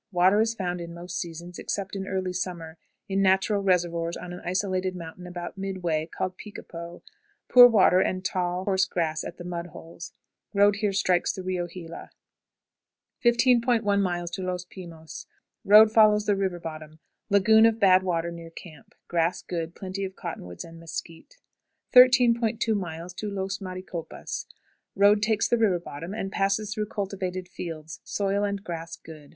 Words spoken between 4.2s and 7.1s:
an isolated mountain about midway, called "Picapo;"